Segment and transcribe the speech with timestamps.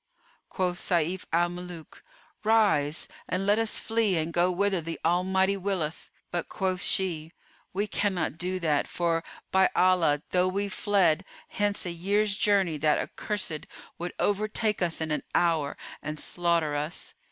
[0.49, 2.03] Quoth Sayf al Muluk,
[2.43, 7.31] "Rise and let us flee and go whither the Almighty willeth;" but, quoth she,
[7.71, 12.97] "We cannot do that: for, by Allah, though we fled hence a year's journey that
[12.97, 13.67] accursed
[13.99, 17.13] would overtake us in an hour and slaughter us."